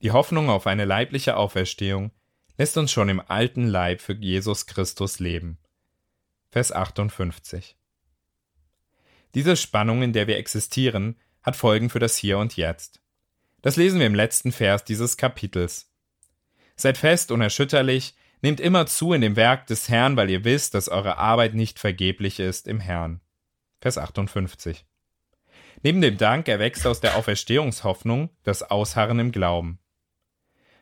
Die 0.00 0.12
Hoffnung 0.12 0.50
auf 0.50 0.66
eine 0.66 0.84
leibliche 0.84 1.36
Auferstehung 1.36 2.12
lässt 2.56 2.76
uns 2.76 2.92
schon 2.92 3.08
im 3.08 3.20
alten 3.20 3.66
Leib 3.66 4.00
für 4.00 4.14
Jesus 4.14 4.66
Christus 4.66 5.18
leben. 5.18 5.58
Vers 6.50 6.72
58. 6.72 7.76
Diese 9.34 9.56
Spannung, 9.56 10.02
in 10.02 10.12
der 10.12 10.26
wir 10.26 10.36
existieren, 10.36 11.16
hat 11.42 11.56
Folgen 11.56 11.90
für 11.90 11.98
das 11.98 12.16
Hier 12.16 12.38
und 12.38 12.56
Jetzt. 12.56 13.00
Das 13.62 13.76
lesen 13.76 13.98
wir 13.98 14.06
im 14.06 14.14
letzten 14.14 14.52
Vers 14.52 14.84
dieses 14.84 15.16
Kapitels. 15.16 15.90
Seid 16.76 16.98
fest, 16.98 17.30
unerschütterlich, 17.30 18.14
nehmt 18.42 18.60
immer 18.60 18.86
zu 18.86 19.12
in 19.12 19.20
dem 19.20 19.36
Werk 19.36 19.66
des 19.66 19.88
Herrn, 19.88 20.16
weil 20.16 20.30
ihr 20.30 20.44
wisst, 20.44 20.74
dass 20.74 20.88
eure 20.88 21.18
Arbeit 21.18 21.54
nicht 21.54 21.78
vergeblich 21.78 22.40
ist 22.40 22.68
im 22.68 22.78
Herrn. 22.78 23.20
Vers 23.80 23.98
58. 23.98 24.84
Neben 25.82 26.00
dem 26.00 26.16
Dank 26.16 26.48
erwächst 26.48 26.86
aus 26.86 27.00
der 27.00 27.16
Auferstehungshoffnung 27.16 28.30
das 28.42 28.62
Ausharren 28.62 29.18
im 29.18 29.32
Glauben. 29.32 29.78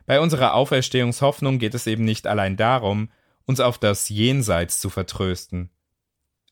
Bei 0.06 0.21
unserer 0.21 0.54
Auferstehungshoffnung 0.54 1.59
geht 1.59 1.75
es 1.75 1.87
eben 1.87 2.04
nicht 2.04 2.26
allein 2.26 2.56
darum, 2.56 3.11
uns 3.44 3.61
auf 3.61 3.78
das 3.78 4.09
Jenseits 4.09 4.80
zu 4.80 4.90
vertrösten. 4.90 5.71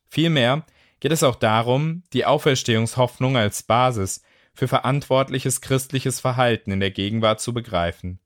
Vielmehr 0.09 0.65
geht 1.01 1.13
es 1.13 1.23
auch 1.23 1.37
darum, 1.37 2.03
die 2.13 2.27
Auferstehungshoffnung 2.27 3.37
als 3.37 3.63
Basis 3.63 4.23
für 4.55 4.69
verantwortliches 4.69 5.61
christliches 5.61 6.21
Verhalten 6.21 6.71
in 6.71 6.81
der 6.81 6.91
Gegenwart 6.91 7.41
zu 7.41 7.53
begreifen. 7.53 8.21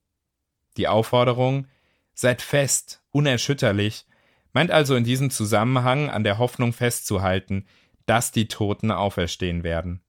Die 0.76 0.88
Aufforderung 0.88 1.66
Seid 2.14 2.43
fest, 2.43 3.02
unerschütterlich, 3.11 4.07
meint 4.52 4.71
also 4.71 4.95
in 4.95 5.04
diesem 5.04 5.31
Zusammenhang 5.31 6.11
an 6.11 6.23
der 6.23 6.38
Hoffnung 6.38 6.73
festzuhalten, 6.73 7.66
dass 8.07 8.31
die 8.31 8.47
Toten 8.47 8.93
auferstehen 8.93 9.64
werden. 9.64 10.00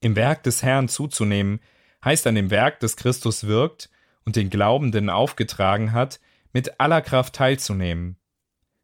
Im 0.00 0.14
Werk 0.14 0.44
des 0.44 0.62
Herrn 0.62 0.88
zuzunehmen, 0.88 1.60
heißt 2.04 2.26
an 2.28 2.36
dem 2.36 2.50
Werk, 2.50 2.78
das 2.80 2.96
Christus 2.96 3.48
wirkt 3.48 3.90
und 4.24 4.36
den 4.36 4.48
Glaubenden 4.48 5.10
aufgetragen 5.10 5.92
hat, 5.92 6.20
mit 6.52 6.78
aller 6.78 7.02
Kraft 7.02 7.34
teilzunehmen. 7.34 8.16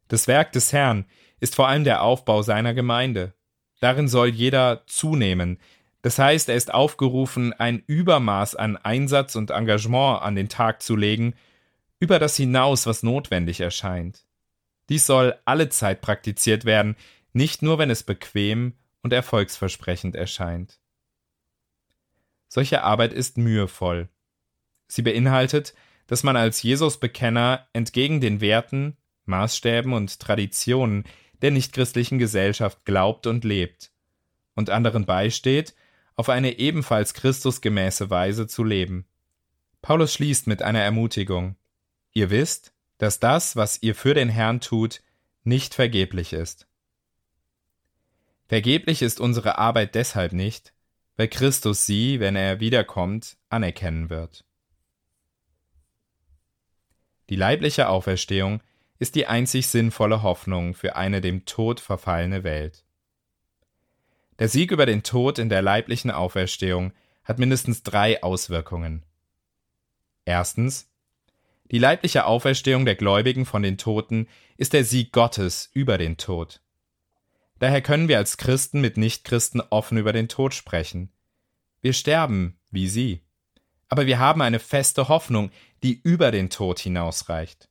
Das 0.09 0.27
Werk 0.27 0.51
des 0.51 0.73
Herrn 0.73 1.05
ist 1.43 1.55
vor 1.55 1.67
allem 1.67 1.83
der 1.83 2.03
Aufbau 2.03 2.41
seiner 2.41 2.73
Gemeinde. 2.73 3.33
Darin 3.81 4.07
soll 4.07 4.29
jeder 4.29 4.83
zunehmen. 4.87 5.59
Das 6.01 6.17
heißt, 6.17 6.47
er 6.47 6.55
ist 6.55 6.73
aufgerufen, 6.73 7.51
ein 7.51 7.83
Übermaß 7.85 8.55
an 8.55 8.77
Einsatz 8.77 9.35
und 9.35 9.51
Engagement 9.51 10.21
an 10.21 10.35
den 10.35 10.47
Tag 10.47 10.81
zu 10.81 10.95
legen, 10.95 11.33
über 11.99 12.17
das 12.17 12.37
hinaus, 12.37 12.85
was 12.85 13.03
notwendig 13.03 13.59
erscheint. 13.59 14.25
Dies 14.87 15.05
soll 15.05 15.37
alle 15.43 15.67
Zeit 15.67 15.99
praktiziert 15.99 16.63
werden, 16.63 16.95
nicht 17.33 17.61
nur, 17.61 17.77
wenn 17.77 17.89
es 17.89 18.03
bequem 18.03 18.75
und 19.01 19.11
erfolgsversprechend 19.11 20.15
erscheint. 20.15 20.79
Solche 22.47 22.83
Arbeit 22.83 23.11
ist 23.11 23.37
mühevoll. 23.37 24.07
Sie 24.87 25.01
beinhaltet, 25.01 25.73
dass 26.07 26.23
man 26.23 26.37
als 26.37 26.63
Jesus-Bekenner 26.63 27.67
entgegen 27.73 28.21
den 28.21 28.39
Werten, 28.39 28.95
Maßstäben 29.25 29.91
und 29.91 30.21
Traditionen 30.21 31.03
der 31.43 31.51
nichtchristlichen 31.51 32.17
Gesellschaft 32.17 32.85
glaubt 32.85 33.27
und 33.27 33.43
lebt 33.43 33.91
und 34.55 34.69
anderen 34.69 35.05
beisteht, 35.05 35.75
auf 36.15 36.29
eine 36.29 36.57
ebenfalls 36.57 37.13
Christusgemäße 37.13 38.09
Weise 38.09 38.47
zu 38.47 38.63
leben. 38.63 39.05
Paulus 39.81 40.13
schließt 40.13 40.47
mit 40.47 40.61
einer 40.61 40.81
Ermutigung. 40.81 41.57
Ihr 42.13 42.29
wisst, 42.29 42.73
dass 42.97 43.19
das, 43.19 43.57
was 43.57 43.83
ihr 43.83 43.93
für 43.93 44.13
den 44.13 44.29
Herrn 44.29 44.61
tut, 44.61 45.01
nicht 45.43 45.73
vergeblich 45.73 46.31
ist. 46.31 46.67
Vergeblich 48.47 49.01
ist 49.01 49.19
unsere 49.19 49.57
Arbeit 49.57 49.95
deshalb 49.95 50.31
nicht, 50.31 50.73
weil 51.17 51.27
Christus 51.27 51.85
sie, 51.85 52.21
wenn 52.21 52.37
er 52.37 52.61
wiederkommt, 52.61 53.35
anerkennen 53.49 54.09
wird. 54.09 54.45
Die 57.29 57.35
leibliche 57.35 57.89
Auferstehung 57.89 58.61
ist 59.03 59.15
die 59.15 59.27
einzig 59.27 59.67
sinnvolle 59.67 60.23
Hoffnung 60.23 60.75
für 60.75 60.95
eine 60.95 61.19
dem 61.19 61.43
Tod 61.43 61.81
verfallene 61.81 62.45
Welt. 62.45 62.85
Der 64.39 64.47
Sieg 64.47 64.71
über 64.71 64.85
den 64.85 65.03
Tod 65.03 65.39
in 65.39 65.49
der 65.49 65.61
leiblichen 65.61 66.09
Auferstehung 66.09 66.93
hat 67.25 67.37
mindestens 67.37 67.83
drei 67.83 68.23
Auswirkungen. 68.23 69.03
Erstens, 70.23 70.89
die 71.69 71.79
leibliche 71.79 72.25
Auferstehung 72.25 72.85
der 72.85 72.95
Gläubigen 72.95 73.45
von 73.45 73.61
den 73.61 73.77
Toten 73.77 74.29
ist 74.55 74.71
der 74.71 74.85
Sieg 74.85 75.11
Gottes 75.11 75.69
über 75.73 75.97
den 75.97 76.15
Tod. 76.15 76.61
Daher 77.59 77.81
können 77.81 78.07
wir 78.07 78.19
als 78.19 78.37
Christen 78.37 78.79
mit 78.79 78.95
Nichtchristen 78.95 79.59
offen 79.69 79.97
über 79.97 80.13
den 80.13 80.29
Tod 80.29 80.53
sprechen. 80.53 81.11
Wir 81.81 81.91
sterben, 81.91 82.57
wie 82.71 82.87
sie. 82.87 83.19
Aber 83.89 84.05
wir 84.05 84.19
haben 84.19 84.41
eine 84.41 84.59
feste 84.59 85.09
Hoffnung, 85.09 85.51
die 85.83 85.99
über 86.01 86.31
den 86.31 86.49
Tod 86.49 86.79
hinausreicht. 86.79 87.67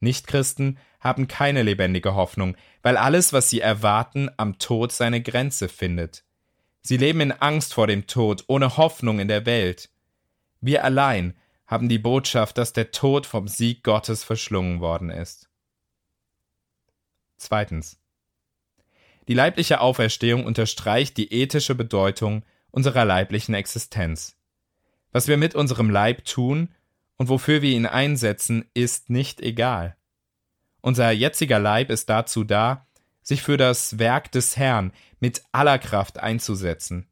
Nichtchristen 0.00 0.78
haben 1.00 1.28
keine 1.28 1.62
lebendige 1.62 2.14
Hoffnung, 2.14 2.56
weil 2.82 2.96
alles, 2.96 3.32
was 3.32 3.50
sie 3.50 3.60
erwarten, 3.60 4.30
am 4.36 4.58
Tod 4.58 4.92
seine 4.92 5.22
Grenze 5.22 5.68
findet. 5.68 6.24
Sie 6.82 6.96
leben 6.96 7.20
in 7.20 7.32
Angst 7.32 7.74
vor 7.74 7.86
dem 7.86 8.06
Tod, 8.06 8.44
ohne 8.46 8.76
Hoffnung 8.76 9.18
in 9.18 9.28
der 9.28 9.46
Welt. 9.46 9.90
Wir 10.60 10.84
allein 10.84 11.36
haben 11.66 11.88
die 11.88 11.98
Botschaft, 11.98 12.56
dass 12.56 12.72
der 12.72 12.92
Tod 12.92 13.26
vom 13.26 13.46
Sieg 13.46 13.82
Gottes 13.82 14.24
verschlungen 14.24 14.80
worden 14.80 15.10
ist. 15.10 15.48
Zweitens. 17.36 18.00
Die 19.28 19.34
leibliche 19.34 19.80
Auferstehung 19.80 20.46
unterstreicht 20.46 21.18
die 21.18 21.30
ethische 21.32 21.74
Bedeutung 21.74 22.42
unserer 22.70 23.04
leiblichen 23.04 23.54
Existenz. 23.54 24.36
Was 25.12 25.28
wir 25.28 25.36
mit 25.36 25.54
unserem 25.54 25.90
Leib 25.90 26.24
tun 26.24 26.74
und 27.18 27.28
wofür 27.28 27.60
wir 27.60 27.72
ihn 27.72 27.86
einsetzen, 27.86 28.64
ist 28.72 29.10
nicht 29.10 29.42
egal. 29.42 29.97
Unser 30.88 31.10
jetziger 31.10 31.58
Leib 31.58 31.90
ist 31.90 32.08
dazu 32.08 32.44
da, 32.44 32.86
sich 33.20 33.42
für 33.42 33.58
das 33.58 33.98
Werk 33.98 34.32
des 34.32 34.56
Herrn 34.56 34.94
mit 35.20 35.42
aller 35.52 35.78
Kraft 35.78 36.18
einzusetzen. 36.18 37.06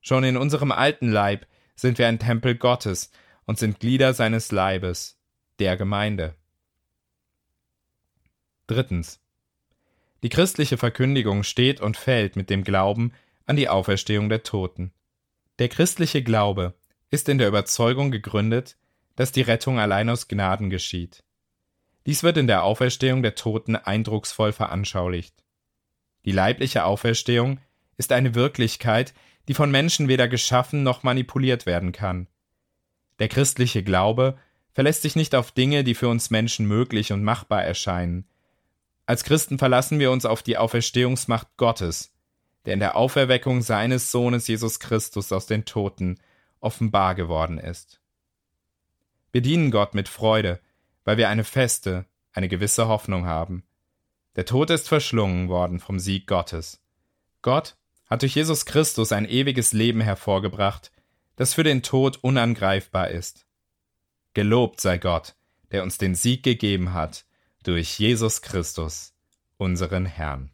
Schon 0.00 0.22
in 0.22 0.36
unserem 0.36 0.70
alten 0.70 1.10
Leib 1.10 1.48
sind 1.74 1.98
wir 1.98 2.06
ein 2.06 2.20
Tempel 2.20 2.54
Gottes 2.54 3.10
und 3.46 3.58
sind 3.58 3.80
Glieder 3.80 4.14
seines 4.14 4.52
Leibes, 4.52 5.18
der 5.58 5.76
Gemeinde. 5.76 6.36
Drittens. 8.68 9.18
Die 10.22 10.28
christliche 10.28 10.76
Verkündigung 10.76 11.42
steht 11.42 11.80
und 11.80 11.96
fällt 11.96 12.36
mit 12.36 12.48
dem 12.48 12.62
Glauben 12.62 13.12
an 13.44 13.56
die 13.56 13.68
Auferstehung 13.68 14.28
der 14.28 14.44
Toten. 14.44 14.92
Der 15.58 15.68
christliche 15.68 16.22
Glaube 16.22 16.74
ist 17.10 17.28
in 17.28 17.38
der 17.38 17.48
Überzeugung 17.48 18.12
gegründet, 18.12 18.76
dass 19.16 19.32
die 19.32 19.42
Rettung 19.42 19.80
allein 19.80 20.08
aus 20.08 20.28
Gnaden 20.28 20.70
geschieht. 20.70 21.24
Dies 22.06 22.22
wird 22.22 22.36
in 22.36 22.46
der 22.46 22.64
Auferstehung 22.64 23.22
der 23.22 23.34
Toten 23.34 23.76
eindrucksvoll 23.76 24.52
veranschaulicht. 24.52 25.34
Die 26.24 26.32
leibliche 26.32 26.84
Auferstehung 26.84 27.60
ist 27.96 28.12
eine 28.12 28.34
Wirklichkeit, 28.34 29.14
die 29.48 29.54
von 29.54 29.70
Menschen 29.70 30.08
weder 30.08 30.28
geschaffen 30.28 30.82
noch 30.82 31.02
manipuliert 31.02 31.66
werden 31.66 31.92
kann. 31.92 32.28
Der 33.18 33.28
christliche 33.28 33.82
Glaube 33.82 34.36
verlässt 34.72 35.02
sich 35.02 35.16
nicht 35.16 35.34
auf 35.34 35.52
Dinge, 35.52 35.84
die 35.84 35.94
für 35.94 36.08
uns 36.08 36.30
Menschen 36.30 36.66
möglich 36.66 37.12
und 37.12 37.22
machbar 37.22 37.62
erscheinen, 37.62 38.26
als 39.06 39.24
Christen 39.24 39.58
verlassen 39.58 39.98
wir 39.98 40.10
uns 40.10 40.24
auf 40.24 40.42
die 40.42 40.56
Auferstehungsmacht 40.56 41.56
Gottes, 41.56 42.14
der 42.64 42.74
in 42.74 42.80
der 42.80 42.96
Auferweckung 42.96 43.60
seines 43.60 44.10
Sohnes 44.10 44.48
Jesus 44.48 44.80
Christus 44.80 45.30
aus 45.30 45.46
den 45.46 45.66
Toten 45.66 46.18
offenbar 46.60 47.14
geworden 47.14 47.58
ist. 47.58 48.00
Wir 49.30 49.42
dienen 49.42 49.70
Gott 49.70 49.94
mit 49.94 50.08
Freude, 50.08 50.58
weil 51.04 51.16
wir 51.16 51.28
eine 51.28 51.44
feste, 51.44 52.06
eine 52.32 52.48
gewisse 52.48 52.88
Hoffnung 52.88 53.26
haben. 53.26 53.64
Der 54.36 54.46
Tod 54.46 54.70
ist 54.70 54.88
verschlungen 54.88 55.48
worden 55.48 55.78
vom 55.78 55.98
Sieg 55.98 56.26
Gottes. 56.26 56.82
Gott 57.42 57.76
hat 58.06 58.22
durch 58.22 58.34
Jesus 58.34 58.66
Christus 58.66 59.12
ein 59.12 59.28
ewiges 59.28 59.72
Leben 59.72 60.00
hervorgebracht, 60.00 60.90
das 61.36 61.54
für 61.54 61.62
den 61.62 61.82
Tod 61.82 62.18
unangreifbar 62.22 63.10
ist. 63.10 63.46
Gelobt 64.34 64.80
sei 64.80 64.98
Gott, 64.98 65.34
der 65.70 65.82
uns 65.82 65.98
den 65.98 66.14
Sieg 66.14 66.42
gegeben 66.42 66.92
hat 66.92 67.24
durch 67.62 67.98
Jesus 67.98 68.42
Christus, 68.42 69.14
unseren 69.56 70.06
Herrn. 70.06 70.50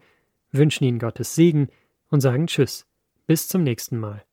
wünschen 0.52 0.86
Ihnen 0.86 0.98
Gottes 0.98 1.36
Segen 1.36 1.70
und 2.10 2.22
sagen 2.22 2.48
Tschüss. 2.48 2.88
Bis 3.28 3.48
zum 3.48 3.62
nächsten 3.62 4.00
Mal. 4.00 4.27